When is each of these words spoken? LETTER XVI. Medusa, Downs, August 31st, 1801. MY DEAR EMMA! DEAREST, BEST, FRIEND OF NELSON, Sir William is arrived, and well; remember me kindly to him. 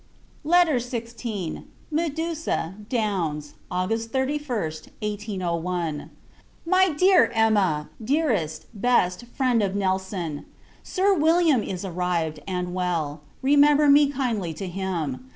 LETTER 0.43 0.77
XVI. 0.77 1.65
Medusa, 1.91 2.73
Downs, 2.89 3.53
August 3.69 4.11
31st, 4.11 4.87
1801. 4.99 6.09
MY 6.65 6.89
DEAR 6.93 7.31
EMMA! 7.35 7.91
DEAREST, 8.03 8.65
BEST, 8.81 9.25
FRIEND 9.35 9.61
OF 9.61 9.75
NELSON, 9.75 10.45
Sir 10.81 11.13
William 11.13 11.61
is 11.61 11.85
arrived, 11.85 12.39
and 12.47 12.73
well; 12.73 13.21
remember 13.43 13.87
me 13.89 14.07
kindly 14.09 14.55
to 14.55 14.65
him. 14.65 15.29